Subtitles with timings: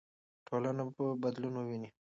[0.47, 1.89] ټولنه به بدلون وویني.